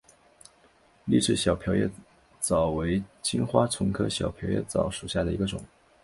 [1.05, 1.87] 丽翅小瓢叶
[2.41, 5.63] 蚤为金花虫科小瓢叶蚤属下的一个种。